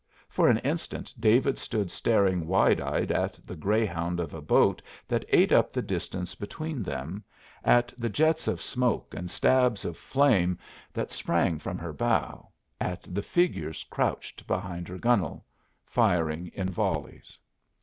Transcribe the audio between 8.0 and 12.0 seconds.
jets of smoke and stabs of flame that sprang from her